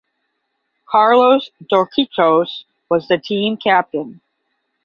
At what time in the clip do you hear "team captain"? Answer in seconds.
3.19-4.19